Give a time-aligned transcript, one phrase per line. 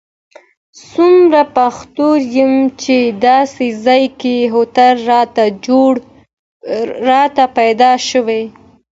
[0.89, 2.53] څومره بختور یم
[2.83, 4.95] چې داسې ځای کې هوټل
[7.09, 8.43] راته پیدا شوی.